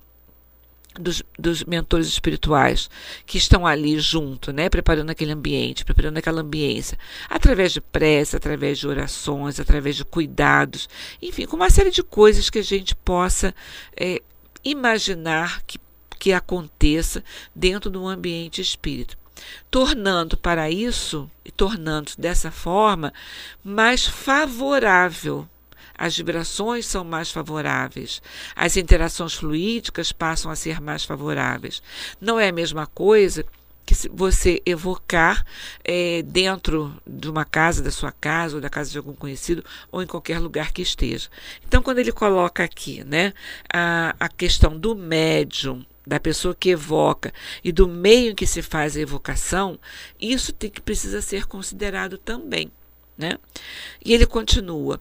dos, 1.01 1.23
dos, 1.39 1.65
mentores 1.65 2.07
espirituais 2.07 2.91
que 3.25 3.39
estão 3.39 3.67
ali 3.67 3.99
junto, 3.99 4.53
né, 4.53 4.69
preparando 4.69 5.09
aquele 5.09 5.33
ambiente, 5.33 5.87
preparando 5.87 6.19
aquela 6.19 6.43
ambiência, 6.43 6.99
através 7.31 7.73
de 7.73 7.81
prece, 7.81 8.37
através 8.37 8.79
de 8.79 8.87
orações, 8.87 9.59
através 9.59 9.97
de 9.97 10.05
cuidados, 10.05 10.87
enfim, 11.23 11.47
com 11.47 11.57
uma 11.57 11.71
série 11.71 11.91
de 11.91 12.03
coisas 12.03 12.51
que 12.51 12.59
a 12.59 12.65
gente 12.65 12.95
possa 12.95 13.55
é, 13.97 14.21
imaginar 14.65 15.63
que, 15.67 15.79
que 16.19 16.33
aconteça 16.33 17.23
dentro 17.55 17.91
de 17.91 17.99
um 17.99 18.09
ambiente 18.09 18.61
espírita 18.61 19.17
tornando 19.71 20.37
para 20.37 20.71
isso 20.71 21.31
e 21.45 21.51
tornando 21.51 22.13
dessa 22.19 22.51
forma 22.51 23.13
mais 23.63 24.05
favorável 24.05 25.49
as 25.99 26.17
vibrações 26.17 26.87
são 26.87 27.03
mais 27.03 27.33
favoráveis, 27.33 28.23
as 28.55 28.77
interações 28.77 29.35
fluídicas 29.35 30.13
passam 30.13 30.49
a 30.49 30.55
ser 30.55 30.81
mais 30.81 31.05
favoráveis. 31.05 31.83
Não 32.21 32.39
é 32.39 32.51
a 32.51 32.53
mesma 32.53 32.87
coisa 32.87 33.45
que 33.89 33.95
você 34.13 34.61
evocar 34.67 35.47
é, 35.83 36.21
dentro 36.21 36.95
de 37.07 37.31
uma 37.31 37.47
casa, 37.47 37.83
da 37.83 37.91
sua 37.91 38.13
casa, 38.13 38.57
ou 38.57 38.61
da 38.61 38.69
casa 38.69 38.91
de 38.91 38.99
algum 38.99 39.15
conhecido, 39.15 39.65
ou 39.91 40.03
em 40.03 40.07
qualquer 40.07 40.39
lugar 40.39 40.73
que 40.73 40.83
esteja. 40.83 41.31
Então, 41.67 41.83
quando 41.83 41.99
ele 41.99 42.13
coloca 42.13 42.63
aqui 42.63 43.03
né, 43.03 43.33
a, 43.73 44.15
a 44.21 44.29
questão 44.29 44.79
do 44.79 44.95
médium, 44.95 45.87
da 46.07 46.21
pessoa 46.21 46.55
que 46.55 46.69
evoca 46.69 47.33
e 47.65 47.73
do 47.73 47.89
meio 47.89 48.33
em 48.33 48.35
que 48.35 48.47
se 48.47 48.61
faz 48.61 48.95
a 48.95 49.01
evocação, 49.01 49.79
isso 50.21 50.53
tem 50.53 50.69
que 50.69 50.83
precisa 50.83 51.23
ser 51.23 51.47
considerado 51.47 52.19
também. 52.19 52.71
Né? 53.17 53.39
E 54.05 54.13
ele 54.13 54.27
continua 54.27 55.01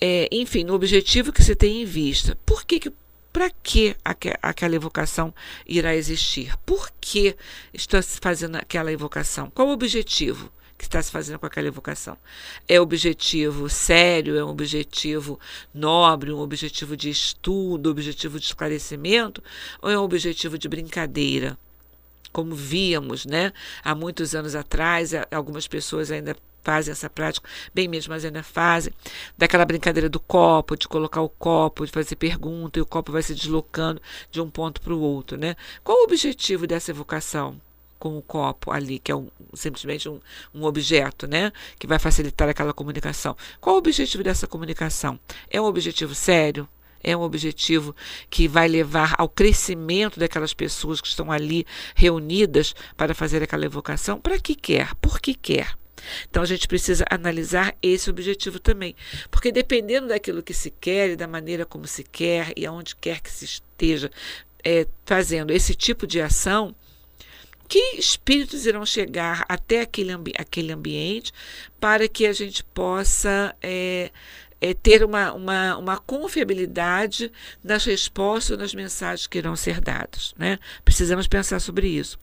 é, 0.00 0.28
enfim, 0.32 0.64
no 0.64 0.74
objetivo 0.74 1.32
que 1.32 1.42
se 1.42 1.54
tem 1.54 1.82
em 1.82 1.84
vista. 1.84 2.36
Por 2.44 2.64
que, 2.64 2.80
que 2.80 2.92
para 3.34 3.50
que 3.50 3.96
aquela 4.40 4.76
evocação 4.76 5.34
irá 5.66 5.92
existir? 5.92 6.56
Por 6.64 6.88
que 7.00 7.36
está 7.72 8.00
se 8.00 8.20
fazendo 8.20 8.54
aquela 8.54 8.92
evocação? 8.92 9.50
Qual 9.50 9.66
o 9.66 9.72
objetivo 9.72 10.52
que 10.78 10.84
está 10.84 11.02
se 11.02 11.10
fazendo 11.10 11.40
com 11.40 11.46
aquela 11.46 11.66
evocação? 11.66 12.16
É 12.68 12.80
objetivo 12.80 13.68
sério? 13.68 14.38
É 14.38 14.44
um 14.44 14.50
objetivo 14.50 15.40
nobre? 15.74 16.30
Um 16.30 16.38
objetivo 16.38 16.96
de 16.96 17.10
estudo? 17.10 17.90
Objetivo 17.90 18.38
de 18.38 18.46
esclarecimento? 18.46 19.42
Ou 19.82 19.90
é 19.90 19.98
um 19.98 20.02
objetivo 20.04 20.56
de 20.56 20.68
brincadeira? 20.68 21.58
Como 22.30 22.54
víamos, 22.54 23.26
né? 23.26 23.52
Há 23.82 23.96
muitos 23.96 24.36
anos 24.36 24.54
atrás, 24.54 25.10
algumas 25.32 25.66
pessoas 25.66 26.12
ainda 26.12 26.36
fazem 26.64 26.92
essa 26.92 27.10
prática, 27.10 27.48
bem 27.74 27.86
mesmo, 27.86 28.12
mas 28.12 28.24
ainda 28.24 28.42
fazem, 28.42 28.92
daquela 29.36 29.64
brincadeira 29.64 30.08
do 30.08 30.18
copo, 30.18 30.76
de 30.76 30.88
colocar 30.88 31.20
o 31.20 31.28
copo, 31.28 31.84
de 31.84 31.92
fazer 31.92 32.16
pergunta, 32.16 32.78
e 32.78 32.82
o 32.82 32.86
copo 32.86 33.12
vai 33.12 33.22
se 33.22 33.34
deslocando 33.34 34.00
de 34.30 34.40
um 34.40 34.50
ponto 34.50 34.80
para 34.80 34.94
o 34.94 35.00
outro, 35.00 35.36
né? 35.36 35.54
Qual 35.84 36.00
o 36.00 36.04
objetivo 36.04 36.66
dessa 36.66 36.90
evocação? 36.90 37.60
com 37.96 38.18
o 38.18 38.22
copo 38.22 38.70
ali, 38.70 38.98
que 38.98 39.10
é 39.10 39.16
um, 39.16 39.28
simplesmente 39.54 40.10
um, 40.10 40.20
um, 40.54 40.64
objeto, 40.64 41.26
né? 41.26 41.50
Que 41.78 41.86
vai 41.86 41.98
facilitar 41.98 42.46
aquela 42.46 42.74
comunicação. 42.74 43.34
Qual 43.58 43.76
o 43.76 43.78
objetivo 43.78 44.22
dessa 44.22 44.46
comunicação? 44.46 45.18
É 45.48 45.58
um 45.58 45.64
objetivo 45.64 46.14
sério? 46.14 46.68
é 47.04 47.14
um 47.14 47.20
objetivo 47.20 47.94
que 48.30 48.48
vai 48.48 48.66
levar 48.66 49.14
ao 49.18 49.28
crescimento 49.28 50.18
daquelas 50.18 50.54
pessoas 50.54 51.00
que 51.02 51.06
estão 51.06 51.30
ali 51.30 51.66
reunidas 51.94 52.74
para 52.96 53.14
fazer 53.14 53.42
aquela 53.42 53.66
evocação? 53.66 54.18
Para 54.18 54.40
que 54.40 54.54
quer? 54.54 54.94
Por 54.96 55.20
que 55.20 55.34
quer? 55.34 55.76
Então 56.28 56.42
a 56.42 56.46
gente 56.46 56.66
precisa 56.68 57.04
analisar 57.10 57.74
esse 57.82 58.10
objetivo 58.10 58.58
também, 58.58 58.94
porque 59.30 59.52
dependendo 59.52 60.08
daquilo 60.08 60.42
que 60.42 60.54
se 60.54 60.70
quer 60.70 61.10
e 61.10 61.16
da 61.16 61.26
maneira 61.26 61.64
como 61.64 61.86
se 61.86 62.04
quer 62.04 62.52
e 62.56 62.66
aonde 62.66 62.96
quer 62.96 63.20
que 63.20 63.30
se 63.30 63.44
esteja 63.44 64.10
é, 64.64 64.86
fazendo 65.04 65.52
esse 65.52 65.74
tipo 65.74 66.06
de 66.06 66.20
ação, 66.20 66.74
que 67.68 67.96
espíritos 67.96 68.66
irão 68.66 68.84
chegar 68.84 69.44
até 69.48 69.80
aquele, 69.80 70.12
ambi 70.12 70.32
aquele 70.38 70.72
ambiente 70.72 71.32
para 71.80 72.08
que 72.08 72.26
a 72.26 72.32
gente 72.32 72.62
possa 72.62 73.54
é, 73.62 74.10
é, 74.64 74.72
ter 74.72 75.04
uma, 75.04 75.32
uma, 75.32 75.76
uma 75.76 75.98
confiabilidade 75.98 77.30
nas 77.62 77.84
respostas, 77.84 78.56
nas 78.56 78.74
mensagens 78.74 79.26
que 79.26 79.36
irão 79.36 79.54
ser 79.54 79.78
dadas. 79.78 80.34
Né? 80.38 80.58
Precisamos 80.82 81.26
pensar 81.26 81.60
sobre 81.60 81.86
isso. 81.86 82.18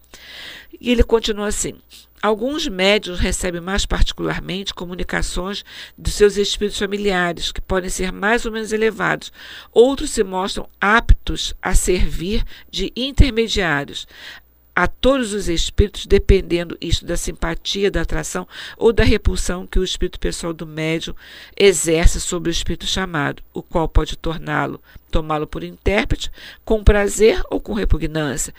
E 0.79 0.89
ele 0.89 1.03
continua 1.03 1.47
assim: 1.47 1.75
Alguns 2.21 2.67
médios 2.67 3.19
recebem 3.19 3.59
mais 3.59 3.83
particularmente 3.83 4.75
comunicações 4.75 5.65
dos 5.97 6.13
seus 6.13 6.37
espíritos 6.37 6.77
familiares, 6.77 7.51
que 7.51 7.59
podem 7.59 7.89
ser 7.89 8.11
mais 8.11 8.45
ou 8.45 8.51
menos 8.51 8.71
elevados. 8.71 9.33
Outros 9.71 10.11
se 10.11 10.23
mostram 10.23 10.69
aptos 10.79 11.55
a 11.59 11.73
servir 11.73 12.43
de 12.69 12.91
intermediários 12.95 14.07
a 14.75 14.87
todos 14.87 15.33
os 15.33 15.49
espíritos, 15.49 16.05
dependendo 16.05 16.77
isto 16.79 17.05
da 17.05 17.17
simpatia, 17.17 17.91
da 17.91 18.01
atração 18.01 18.47
ou 18.77 18.93
da 18.93 19.03
repulsão 19.03 19.67
que 19.67 19.79
o 19.79 19.83
espírito 19.83 20.19
pessoal 20.19 20.53
do 20.53 20.65
médium 20.65 21.15
exerce 21.57 22.21
sobre 22.21 22.49
o 22.49 22.51
espírito 22.51 22.85
chamado, 22.85 23.43
o 23.53 23.61
qual 23.61 23.87
pode 23.87 24.17
torná-lo, 24.17 24.81
tomá-lo 25.11 25.45
por 25.45 25.63
intérprete, 25.63 26.31
com 26.63 26.83
prazer 26.83 27.41
ou 27.49 27.59
com 27.59 27.73
repugnância 27.73 28.53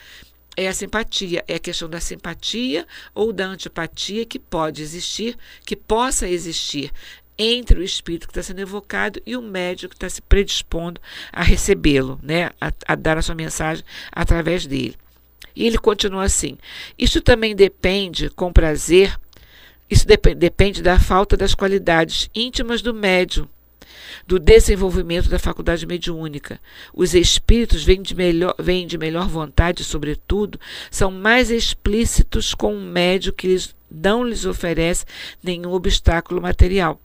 é 0.56 0.68
a 0.68 0.72
simpatia, 0.72 1.42
é 1.48 1.54
a 1.54 1.58
questão 1.58 1.88
da 1.88 1.98
simpatia 1.98 2.86
ou 3.14 3.32
da 3.32 3.46
antipatia 3.46 4.26
que 4.26 4.38
pode 4.38 4.82
existir, 4.82 5.36
que 5.64 5.74
possa 5.74 6.28
existir 6.28 6.92
entre 7.38 7.80
o 7.80 7.82
espírito 7.82 8.26
que 8.26 8.32
está 8.32 8.42
sendo 8.42 8.60
evocado 8.60 9.20
e 9.24 9.36
o 9.36 9.42
médium 9.42 9.88
que 9.88 9.96
está 9.96 10.08
se 10.08 10.20
predispondo 10.20 11.00
a 11.32 11.42
recebê-lo, 11.42 12.20
né, 12.22 12.50
a, 12.60 12.70
a 12.86 12.94
dar 12.94 13.16
a 13.16 13.22
sua 13.22 13.34
mensagem 13.34 13.84
através 14.12 14.66
dele. 14.66 14.96
E 15.54 15.66
ele 15.66 15.78
continua 15.78 16.24
assim: 16.24 16.56
Isso 16.98 17.20
também 17.20 17.54
depende, 17.54 18.30
com 18.30 18.52
prazer, 18.52 19.18
isso 19.90 20.06
dep 20.06 20.34
depende 20.34 20.82
da 20.82 20.98
falta 20.98 21.36
das 21.36 21.54
qualidades 21.54 22.30
íntimas 22.34 22.80
do 22.80 22.94
médium 22.94 23.48
do 24.26 24.38
desenvolvimento 24.38 25.28
da 25.28 25.38
faculdade 25.38 25.86
mediúnica. 25.86 26.60
Os 26.94 27.14
espíritos 27.14 27.84
vêm 27.84 28.02
de 28.02 28.14
melhor, 28.14 28.54
vêm 28.58 28.86
de 28.86 28.98
melhor 28.98 29.28
vontade, 29.28 29.84
sobretudo, 29.84 30.58
são 30.90 31.10
mais 31.10 31.50
explícitos 31.50 32.54
com 32.54 32.74
um 32.74 32.90
médio 32.90 33.32
que 33.32 33.48
lhes, 33.48 33.74
não 33.90 34.24
lhes 34.24 34.44
oferece 34.44 35.04
nenhum 35.42 35.72
obstáculo 35.72 36.40
material. 36.40 37.00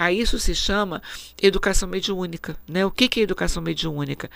A 0.00 0.10
isso 0.10 0.38
se 0.38 0.54
chama 0.54 1.02
educação 1.42 1.86
mediúnica. 1.86 2.56
Né? 2.66 2.86
O 2.86 2.90
que, 2.90 3.20
é 3.20 3.22
educação 3.22 3.62
mediúnica? 3.62 4.30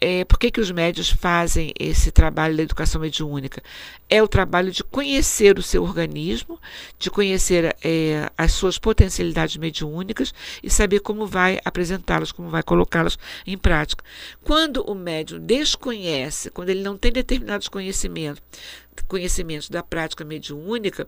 É, 0.00 0.24
por 0.24 0.36
que, 0.40 0.50
que 0.50 0.60
os 0.60 0.72
médios 0.72 1.08
fazem 1.08 1.72
esse 1.78 2.10
trabalho 2.10 2.56
da 2.56 2.64
educação 2.64 3.00
mediúnica? 3.00 3.62
É 4.10 4.20
o 4.20 4.26
trabalho 4.26 4.72
de 4.72 4.82
conhecer 4.82 5.56
o 5.56 5.62
seu 5.62 5.84
organismo, 5.84 6.60
de 6.98 7.12
conhecer 7.12 7.76
é, 7.84 8.28
as 8.36 8.50
suas 8.54 8.76
potencialidades 8.76 9.56
mediúnicas 9.56 10.34
e 10.60 10.68
saber 10.68 10.98
como 10.98 11.28
vai 11.28 11.60
apresentá-las, 11.64 12.32
como 12.32 12.50
vai 12.50 12.64
colocá-las 12.64 13.16
em 13.46 13.56
prática. 13.56 14.04
Quando 14.42 14.82
o 14.82 14.96
médium 14.96 15.38
desconhece, 15.38 16.50
quando 16.50 16.70
ele 16.70 16.82
não 16.82 16.96
tem 16.96 17.12
determinados 17.12 17.68
conhecimentos, 17.68 18.42
conhecimentos 19.06 19.68
da 19.68 19.80
prática 19.80 20.24
mediúnica, 20.24 21.06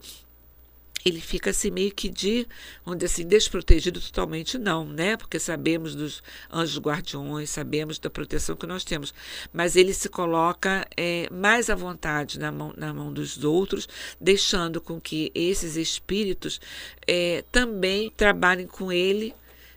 ele 1.07 1.21
fica 1.21 1.51
assim 1.51 1.71
meio 1.71 1.93
que 1.95 2.09
de, 2.09 2.49
onde 2.85 3.07
assim, 3.07 3.25
desprotegido 3.25 4.01
totalmente 4.01 4.59
não, 4.59 4.85
né? 4.85 5.17
Porque 5.17 5.39
sabemos 5.39 5.95
dos 5.95 6.21
anjos 6.53 6.79
guardiões, 6.79 7.49
sabemos 7.49 7.97
da 8.01 8.11
proteção 8.11 8.57
que 8.57 8.67
nós 8.67 8.83
temos, 8.83 9.15
mas 9.53 9.77
ele 9.77 9.95
se 9.95 10.09
coloca 10.09 10.85
é, 10.97 11.29
mais 11.31 11.71
à 11.71 11.77
vontade 11.77 12.41
na 12.41 12.51
mão, 12.51 12.75
na 12.77 12.93
mão 12.93 13.13
dos 13.13 13.45
outros, 13.45 13.89
deixando 14.21 14.81
com 14.81 15.01
que 15.01 15.31
esses 15.33 15.77
espíritos 15.77 16.61
é, 17.07 17.45
também 17.53 18.11
trabalhem 18.11 18.67
com 18.67 18.91
ele 18.91 19.33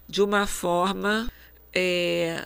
de 0.08 0.24
uma 0.24 0.48
forma 0.48 1.32
é, 1.72 2.44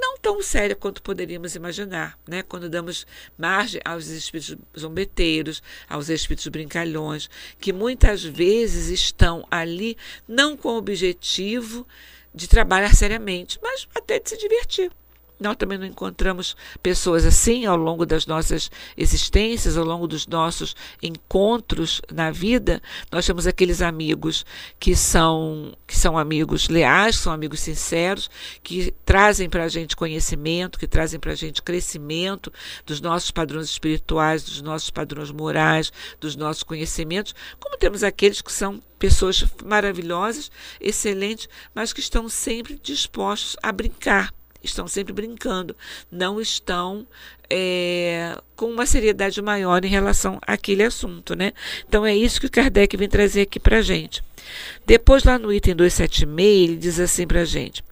não 0.00 0.18
tão 0.18 0.42
séria 0.42 0.76
quanto 0.76 1.02
poderíamos 1.02 1.54
imaginar, 1.54 2.18
né? 2.26 2.42
quando 2.42 2.68
damos 2.68 3.06
margem 3.36 3.80
aos 3.84 4.06
espíritos 4.06 4.56
zombeteiros, 4.78 5.62
aos 5.88 6.08
espíritos 6.08 6.48
brincalhões, 6.48 7.28
que 7.60 7.72
muitas 7.72 8.24
vezes 8.24 8.88
estão 8.88 9.46
ali 9.50 9.96
não 10.26 10.56
com 10.56 10.70
o 10.70 10.78
objetivo 10.78 11.86
de 12.34 12.48
trabalhar 12.48 12.94
seriamente, 12.94 13.58
mas 13.62 13.88
até 13.94 14.18
de 14.18 14.30
se 14.30 14.38
divertir. 14.38 14.90
Nós 15.40 15.56
também 15.56 15.78
não 15.78 15.86
encontramos 15.86 16.56
pessoas 16.82 17.24
assim 17.24 17.64
ao 17.64 17.76
longo 17.76 18.04
das 18.04 18.26
nossas 18.26 18.70
existências, 18.96 19.76
ao 19.76 19.84
longo 19.84 20.08
dos 20.08 20.26
nossos 20.26 20.74
encontros 21.02 22.00
na 22.12 22.30
vida. 22.30 22.82
Nós 23.10 23.24
temos 23.24 23.46
aqueles 23.46 23.80
amigos 23.80 24.44
que 24.80 24.96
são, 24.96 25.76
que 25.86 25.96
são 25.96 26.18
amigos 26.18 26.68
leais, 26.68 27.16
são 27.16 27.32
amigos 27.32 27.60
sinceros, 27.60 28.28
que 28.62 28.92
trazem 29.04 29.48
para 29.48 29.64
a 29.64 29.68
gente 29.68 29.94
conhecimento, 29.94 30.78
que 30.78 30.88
trazem 30.88 31.20
para 31.20 31.32
a 31.32 31.36
gente 31.36 31.62
crescimento 31.62 32.52
dos 32.84 33.00
nossos 33.00 33.30
padrões 33.30 33.66
espirituais, 33.66 34.42
dos 34.42 34.60
nossos 34.60 34.90
padrões 34.90 35.30
morais, 35.30 35.92
dos 36.20 36.34
nossos 36.34 36.64
conhecimentos, 36.64 37.34
como 37.60 37.78
temos 37.78 38.02
aqueles 38.02 38.42
que 38.42 38.52
são 38.52 38.82
pessoas 38.98 39.44
maravilhosas, 39.64 40.50
excelentes, 40.80 41.48
mas 41.72 41.92
que 41.92 42.00
estão 42.00 42.28
sempre 42.28 42.78
dispostos 42.82 43.56
a 43.62 43.70
brincar 43.70 44.32
estão 44.62 44.88
sempre 44.88 45.12
brincando, 45.12 45.76
não 46.10 46.40
estão 46.40 47.06
é, 47.50 48.36
com 48.56 48.66
uma 48.66 48.86
seriedade 48.86 49.40
maior 49.40 49.84
em 49.84 49.88
relação 49.88 50.38
àquele 50.42 50.82
assunto, 50.82 51.34
né? 51.34 51.52
Então 51.88 52.04
é 52.04 52.14
isso 52.14 52.40
que 52.40 52.46
o 52.46 52.50
Kardec 52.50 52.96
vem 52.96 53.08
trazer 53.08 53.42
aqui 53.42 53.58
para 53.58 53.78
a 53.78 53.82
gente. 53.82 54.22
Depois, 54.86 55.24
lá 55.24 55.38
no 55.38 55.52
item 55.52 55.76
276, 55.76 56.70
ele 56.70 56.76
diz 56.76 56.98
assim 56.98 57.26
para 57.26 57.44
gente: 57.44 57.82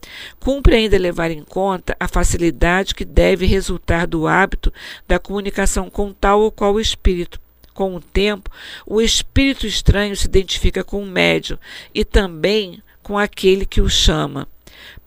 cumpre 0.40 0.76
ainda 0.76 0.98
levar 0.98 1.30
em 1.30 1.42
conta 1.42 1.96
a 1.98 2.08
facilidade 2.08 2.94
que 2.94 3.04
deve 3.04 3.46
resultar 3.46 4.06
do 4.06 4.26
hábito 4.26 4.72
da 5.06 5.18
comunicação 5.18 5.90
com 5.90 6.12
tal 6.12 6.40
ou 6.40 6.50
qual 6.50 6.80
espírito. 6.80 7.40
Com 7.74 7.94
o 7.94 8.00
tempo, 8.00 8.50
o 8.86 9.02
espírito 9.02 9.66
estranho 9.66 10.16
se 10.16 10.26
identifica 10.26 10.82
com 10.82 11.02
o 11.02 11.06
médium 11.06 11.58
e 11.94 12.06
também 12.06 12.82
com 13.02 13.18
aquele 13.18 13.66
que 13.66 13.82
o 13.82 13.88
chama 13.88 14.48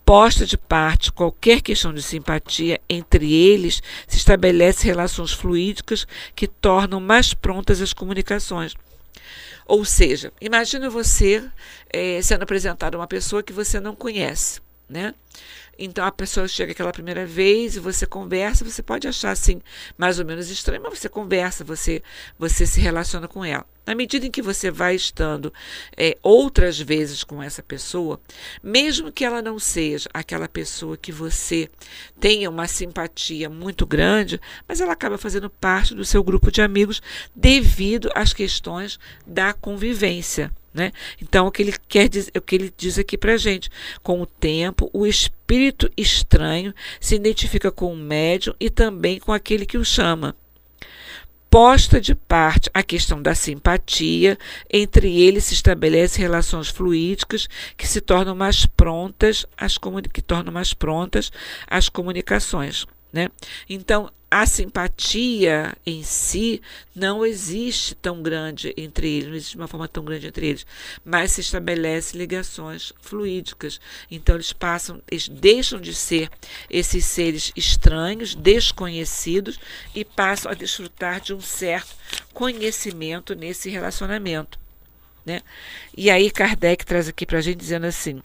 posta 0.10 0.44
de 0.44 0.58
parte 0.58 1.12
qualquer 1.12 1.62
questão 1.62 1.94
de 1.94 2.02
simpatia 2.02 2.82
entre 2.90 3.32
eles, 3.32 3.80
se 4.08 4.18
estabelece 4.18 4.88
relações 4.88 5.32
fluídicas 5.32 6.08
que 6.36 6.48
tornam 6.48 7.00
mais 7.00 7.36
prontas 7.36 7.80
as 7.80 7.94
comunicações. 7.94 8.74
Ou 9.68 9.86
seja, 9.86 10.34
imagine 10.42 10.90
você 10.90 11.48
é, 11.94 12.20
sendo 12.24 12.42
apresentado 12.42 12.96
a 12.96 12.98
uma 12.98 13.06
pessoa 13.06 13.44
que 13.44 13.54
você 13.54 13.80
não 13.80 13.96
conhece, 13.96 14.60
né? 14.90 15.14
Então 15.78 16.04
a 16.04 16.12
pessoa 16.12 16.48
chega 16.48 16.74
aquela 16.74 16.92
primeira 16.92 17.26
vez 17.26 17.78
e 17.78 17.80
você 17.80 18.06
conversa, 18.06 18.66
você 18.66 18.84
pode 18.84 19.08
achar 19.08 19.32
assim 19.32 19.62
mais 19.98 20.20
ou 20.20 20.26
menos 20.26 20.50
estranho, 20.50 20.82
mas 20.84 21.00
você 21.00 21.08
conversa, 21.08 21.64
você 21.64 22.04
você 22.38 22.66
se 22.66 22.82
relaciona 22.82 23.28
com 23.28 23.46
ela. 23.46 23.66
Na 23.86 23.96
medida 23.96 24.26
em 24.26 24.32
que 24.32 24.42
você 24.42 24.70
vai 24.70 24.96
estando 24.96 25.54
é, 25.96 26.18
outras 26.22 26.80
vezes 26.80 27.24
com 27.24 27.42
essa 27.42 27.64
pessoa, 27.64 28.20
mesmo 28.62 29.12
que 29.12 29.24
ela 29.24 29.42
não 29.42 29.58
seja 29.58 30.10
aquela 30.14 30.48
pessoa 30.48 30.98
que 30.98 31.12
você 31.12 31.70
tenha 32.20 32.50
uma 32.50 32.68
simpatia 32.68 33.50
muito 33.50 33.86
grande, 33.86 34.40
mas 34.68 34.82
ela 34.82 34.94
acaba 34.94 35.18
fazendo 35.18 35.50
parte 35.50 35.96
do 35.96 36.04
seu 36.04 36.24
grupo 36.24 36.52
de 36.52 36.62
amigos 36.62 37.02
devido 37.36 38.12
às 38.14 38.34
questões 38.34 39.00
da 39.26 39.54
convivência. 39.54 40.52
Né? 40.74 40.92
Então, 41.22 41.48
o 41.48 41.52
que 41.52 41.64
ele 41.64 41.74
quer 41.88 42.08
dizer, 42.08 42.32
o 42.36 42.42
que 42.42 42.56
ele 42.56 42.74
diz 42.76 43.00
aqui 43.00 43.18
para 43.18 43.38
gente, 43.38 43.70
com 44.04 44.22
o 44.22 44.26
tempo, 44.26 44.90
o 44.94 45.06
espírito 45.06 45.92
estranho 45.98 46.74
se 47.00 47.16
identifica 47.16 47.72
com 47.72 47.92
o 47.92 47.98
médium 47.98 48.54
e 48.60 48.70
também 48.70 49.20
com 49.20 49.34
aquele 49.34 49.66
que 49.66 49.78
o 49.78 49.86
chama. 49.86 50.36
Posta 51.50 52.00
de 52.00 52.14
parte 52.14 52.70
a 52.72 52.84
questão 52.84 53.20
da 53.20 53.34
simpatia, 53.34 54.38
entre 54.72 55.20
eles 55.20 55.46
se 55.46 55.56
estabelecem 55.56 56.22
relações 56.22 56.68
fluídicas 56.68 57.48
que 57.76 57.88
se 57.88 58.00
tornam 58.00 58.36
mais 58.36 58.68
prontas 58.68 59.48
as 59.58 59.76
que 60.14 60.22
tornam 60.22 60.54
mais 60.54 60.76
prontas 60.76 61.32
as 61.68 61.90
comunicações. 61.90 62.86
Né? 63.12 63.30
Então, 63.68 64.12
a 64.32 64.46
simpatia 64.46 65.76
em 65.84 66.04
si 66.04 66.62
não 66.94 67.26
existe 67.26 67.96
tão 67.96 68.22
grande 68.22 68.74
entre 68.78 69.10
eles, 69.10 69.28
não 69.28 69.36
existe 69.36 69.56
uma 69.56 69.68
forma 69.68 69.88
tão 69.88 70.06
grande 70.06 70.28
entre 70.28 70.48
eles, 70.48 70.68
mas 71.04 71.32
se 71.32 71.42
estabelece 71.42 72.16
ligações 72.16 72.94
fluídicas. 73.02 73.82
Então 74.12 74.36
eles 74.36 74.54
passam, 74.54 75.02
eles 75.10 75.28
deixam 75.28 75.82
de 75.82 75.96
ser 75.96 76.30
esses 76.70 77.06
seres 77.06 77.52
estranhos, 77.56 78.36
desconhecidos 78.36 79.60
e 79.96 80.06
passam 80.06 80.52
a 80.52 80.56
desfrutar 80.56 81.20
de 81.20 81.34
um 81.34 81.42
certo 81.42 81.96
conhecimento 82.32 83.34
nesse 83.34 83.68
relacionamento. 83.70 84.60
Né? 85.26 85.42
E 85.98 86.12
aí 86.12 86.30
Kardec 86.30 86.86
traz 86.86 87.08
aqui 87.08 87.26
para 87.26 87.40
a 87.40 87.42
gente 87.42 87.58
dizendo 87.58 87.88
assim: 87.88 88.22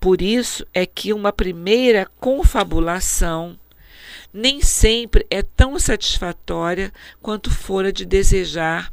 por 0.00 0.20
isso 0.20 0.66
é 0.74 0.84
que 0.84 1.12
uma 1.12 1.32
primeira 1.32 2.06
confabulação 2.18 3.56
nem 4.36 4.60
sempre 4.60 5.26
é 5.30 5.40
tão 5.40 5.78
satisfatória 5.78 6.92
quanto 7.22 7.50
fora 7.50 7.90
de 7.90 8.04
desejar 8.04 8.92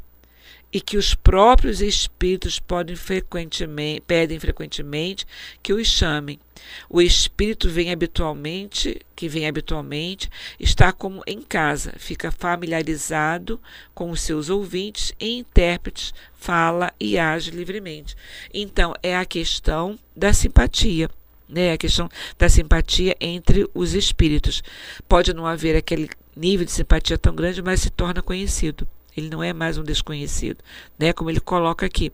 e 0.72 0.80
que 0.80 0.96
os 0.96 1.14
próprios 1.14 1.82
espíritos 1.82 2.58
podem 2.58 2.96
frequentemente, 2.96 4.02
pedem 4.06 4.40
frequentemente 4.40 5.26
que 5.62 5.74
os 5.74 5.86
chamem. 5.86 6.40
O 6.88 7.00
espírito 7.00 7.68
vem 7.68 7.92
habitualmente, 7.92 8.98
que 9.14 9.28
vem 9.28 9.46
habitualmente, 9.46 10.30
está 10.58 10.92
como 10.92 11.22
em 11.26 11.42
casa, 11.42 11.92
fica 11.98 12.32
familiarizado 12.32 13.60
com 13.94 14.10
os 14.10 14.22
seus 14.22 14.48
ouvintes 14.48 15.12
e 15.20 15.38
intérpretes, 15.38 16.14
fala 16.32 16.90
e 16.98 17.18
age 17.18 17.50
livremente. 17.50 18.16
Então, 18.52 18.94
é 19.02 19.14
a 19.14 19.26
questão 19.26 19.98
da 20.16 20.32
simpatia 20.32 21.08
né, 21.48 21.72
a 21.72 21.78
questão 21.78 22.08
da 22.38 22.48
simpatia 22.48 23.16
entre 23.20 23.68
os 23.74 23.94
espíritos. 23.94 24.62
Pode 25.08 25.32
não 25.32 25.46
haver 25.46 25.76
aquele 25.76 26.08
nível 26.36 26.64
de 26.64 26.72
simpatia 26.72 27.18
tão 27.18 27.34
grande, 27.34 27.62
mas 27.62 27.80
se 27.80 27.90
torna 27.90 28.22
conhecido. 28.22 28.86
Ele 29.16 29.28
não 29.28 29.42
é 29.42 29.52
mais 29.52 29.78
um 29.78 29.84
desconhecido, 29.84 30.58
né? 30.98 31.12
Como 31.12 31.30
ele 31.30 31.38
coloca 31.38 31.86
aqui. 31.86 32.12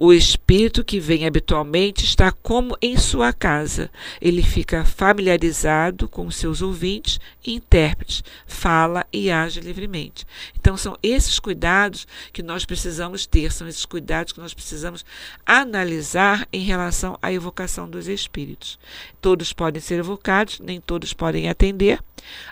O 0.00 0.12
espírito 0.12 0.84
que 0.84 1.00
vem 1.00 1.26
habitualmente 1.26 2.04
está 2.04 2.30
como 2.30 2.78
em 2.80 2.96
sua 2.96 3.32
casa. 3.32 3.90
Ele 4.20 4.44
fica 4.44 4.84
familiarizado 4.84 6.08
com 6.08 6.30
seus 6.30 6.62
ouvintes 6.62 7.18
e 7.44 7.54
intérpretes, 7.54 8.22
fala 8.46 9.04
e 9.12 9.28
age 9.28 9.58
livremente. 9.58 10.24
Então, 10.56 10.76
são 10.76 10.96
esses 11.02 11.40
cuidados 11.40 12.06
que 12.32 12.44
nós 12.44 12.64
precisamos 12.64 13.26
ter, 13.26 13.50
são 13.50 13.66
esses 13.66 13.84
cuidados 13.84 14.32
que 14.32 14.38
nós 14.38 14.54
precisamos 14.54 15.04
analisar 15.44 16.46
em 16.52 16.60
relação 16.60 17.18
à 17.20 17.32
evocação 17.32 17.90
dos 17.90 18.06
espíritos. 18.06 18.78
Todos 19.20 19.52
podem 19.52 19.82
ser 19.82 19.98
evocados, 19.98 20.60
nem 20.60 20.80
todos 20.80 21.12
podem 21.12 21.48
atender, 21.48 21.98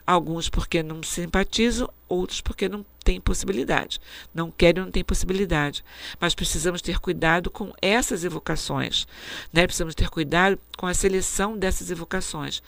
alguns 0.04 0.48
porque 0.48 0.82
não 0.82 1.00
simpatizam, 1.00 1.88
outros 2.08 2.40
porque 2.40 2.68
não 2.68 2.84
têm 3.06 3.20
possibilidade. 3.20 4.00
Não 4.34 4.50
querem, 4.50 4.82
não 4.82 4.90
têm 4.90 5.04
possibilidade. 5.04 5.84
Mas 6.18 6.34
precisamos 6.34 6.82
ter 6.82 6.98
cuidado 6.98 7.35
com 7.50 7.72
essas 7.80 8.24
evocações. 8.24 9.06
Né? 9.52 9.66
Precisamos 9.66 9.94
ter 9.94 10.08
cuidado 10.08 10.58
com 10.76 10.86
a 10.86 10.94
seleção 10.94 11.56
dessas 11.56 11.90
evocações. 11.90 12.62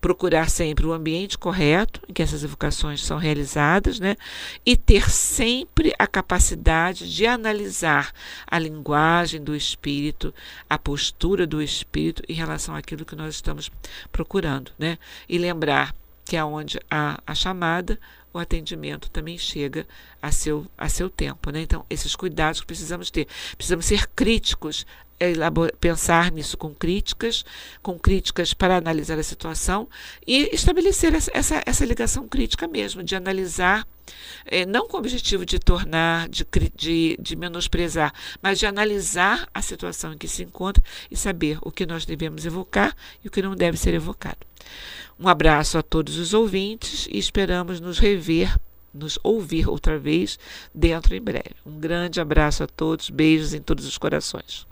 Procurar 0.00 0.48
sempre 0.48 0.86
o 0.86 0.92
ambiente 0.92 1.36
correto 1.36 2.00
em 2.08 2.12
que 2.12 2.22
essas 2.22 2.44
evocações 2.44 3.04
são 3.04 3.18
realizadas, 3.18 3.98
né? 3.98 4.14
E 4.64 4.76
ter 4.76 5.10
sempre 5.10 5.92
a 5.98 6.06
capacidade 6.06 7.12
de 7.12 7.26
analisar 7.26 8.12
a 8.46 8.60
linguagem 8.60 9.42
do 9.42 9.56
espírito, 9.56 10.32
a 10.70 10.78
postura 10.78 11.48
do 11.48 11.60
espírito 11.60 12.22
em 12.28 12.34
relação 12.34 12.76
àquilo 12.76 13.04
que 13.04 13.16
nós 13.16 13.34
estamos 13.34 13.72
procurando, 14.12 14.70
né? 14.78 14.98
E 15.28 15.36
lembrar 15.36 15.92
que 16.28 16.36
é 16.36 16.44
onde 16.44 16.78
há 16.90 17.18
a 17.26 17.34
chamada, 17.34 17.98
o 18.34 18.38
atendimento 18.38 19.10
também 19.10 19.38
chega 19.38 19.88
a 20.20 20.30
seu, 20.30 20.66
a 20.76 20.86
seu 20.86 21.08
tempo. 21.08 21.50
Né? 21.50 21.62
Então, 21.62 21.86
esses 21.88 22.14
cuidados 22.14 22.60
que 22.60 22.66
precisamos 22.66 23.10
ter. 23.10 23.26
Precisamos 23.56 23.86
ser 23.86 24.06
críticos, 24.08 24.86
pensar 25.80 26.30
nisso 26.30 26.56
com 26.56 26.74
críticas, 26.74 27.44
com 27.82 27.98
críticas 27.98 28.54
para 28.54 28.76
analisar 28.76 29.18
a 29.18 29.22
situação 29.22 29.88
e 30.26 30.48
estabelecer 30.52 31.14
essa, 31.14 31.62
essa, 31.64 31.84
ligação 31.84 32.28
crítica 32.28 32.68
mesmo, 32.68 33.02
de 33.02 33.16
analisar 33.16 33.86
é, 34.46 34.64
não 34.64 34.88
com 34.88 34.96
o 34.96 35.00
objetivo 35.00 35.44
de 35.44 35.58
tornar, 35.58 36.28
de, 36.28 36.46
de, 36.74 37.18
de, 37.20 37.36
menosprezar, 37.36 38.12
mas 38.42 38.58
de 38.58 38.66
analisar 38.66 39.48
a 39.52 39.60
situação 39.60 40.12
em 40.12 40.18
que 40.18 40.28
se 40.28 40.42
encontra 40.42 40.82
e 41.10 41.16
saber 41.16 41.58
o 41.62 41.70
que 41.70 41.84
nós 41.84 42.04
devemos 42.04 42.46
evocar 42.46 42.96
e 43.24 43.28
o 43.28 43.30
que 43.30 43.42
não 43.42 43.54
deve 43.54 43.76
ser 43.76 43.94
evocado. 43.94 44.38
Um 45.18 45.28
abraço 45.28 45.76
a 45.76 45.82
todos 45.82 46.16
os 46.16 46.32
ouvintes 46.32 47.08
e 47.10 47.18
esperamos 47.18 47.80
nos 47.80 47.98
rever, 47.98 48.56
nos 48.94 49.18
ouvir 49.22 49.68
outra 49.68 49.98
vez 49.98 50.38
dentro 50.72 51.14
em 51.14 51.20
breve. 51.20 51.56
Um 51.66 51.78
grande 51.78 52.20
abraço 52.20 52.62
a 52.62 52.66
todos, 52.66 53.10
beijos 53.10 53.52
em 53.52 53.60
todos 53.60 53.84
os 53.84 53.98
corações. 53.98 54.68